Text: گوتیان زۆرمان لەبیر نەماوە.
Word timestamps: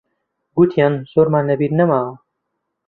گوتیان 0.55 0.93
زۆرمان 1.11 1.43
لەبیر 1.49 1.71
نەماوە. 1.79 2.11